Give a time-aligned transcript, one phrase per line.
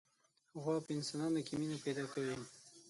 [0.61, 2.35] غوا په انسانانو کې مینه پیدا کوي.